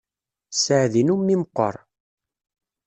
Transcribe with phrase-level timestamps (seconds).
[0.51, 1.75] Sseɛd-inu mmi meqqer.